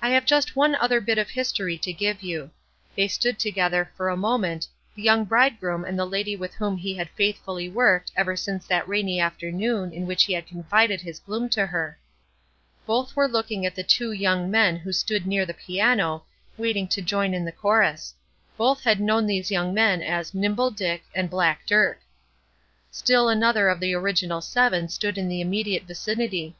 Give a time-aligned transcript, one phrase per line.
[0.00, 2.50] I have just one other bit of history to give you.
[2.96, 6.94] They stood together for a moment the young bridegroom and the lady with whom he
[6.94, 11.50] had faithfully worked ever since that rainy afternoon in which he had confided his gloom
[11.50, 11.98] to her.
[12.86, 16.24] Both were looking at the two young men who stood near the piano,
[16.56, 18.14] waiting to join in the chorus.
[18.56, 22.00] Both had known these young men as "Nimble Dick" and "Black Dirk."
[22.90, 26.56] Still another of the original seven stood in the immediate vicinity.